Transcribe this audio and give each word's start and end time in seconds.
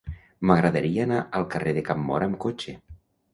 M'agradaria 0.51 1.03
anar 1.07 1.19
al 1.41 1.45
carrer 1.57 1.75
de 1.79 1.85
Can 1.91 2.01
Móra 2.09 2.29
amb 2.31 2.41
cotxe. 2.47 2.77